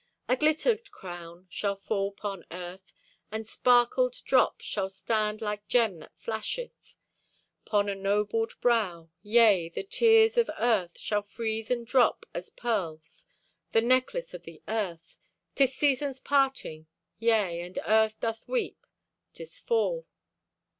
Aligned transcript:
A 0.27 0.35
glittered 0.35 0.89
crown 0.89 1.45
Shall 1.51 1.75
fall 1.75 2.11
'pon 2.11 2.43
earth, 2.49 2.91
and 3.31 3.45
sparkled 3.45 4.15
drop 4.25 4.59
Shall 4.59 4.89
stand 4.89 5.41
like 5.41 5.67
gem 5.67 5.99
that 5.99 6.17
flasheth 6.17 6.95
'Pon 7.65 7.87
a 7.87 7.93
nobled 7.93 8.59
brow. 8.61 9.11
Yea, 9.21 9.69
the 9.69 9.83
tears 9.83 10.39
Of 10.39 10.49
earth 10.57 10.97
shall 10.99 11.21
freeze 11.21 11.69
and 11.69 11.85
drop 11.85 12.25
As 12.33 12.49
pearls, 12.49 13.27
the 13.73 13.81
necklace 13.81 14.33
o' 14.33 14.39
the 14.39 14.63
earth. 14.67 15.19
'Tis 15.53 15.75
season's 15.75 16.19
parting. 16.19 16.87
Yea, 17.19 17.61
And 17.61 17.77
earth 17.85 18.19
doth 18.19 18.47
weep. 18.47 18.87
'Tis 19.33 19.59
Fall. 19.59 20.07